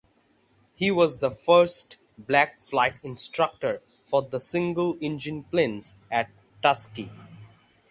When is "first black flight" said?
1.29-2.95